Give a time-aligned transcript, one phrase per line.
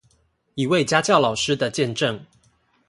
[0.55, 2.21] 一位家教老師的見證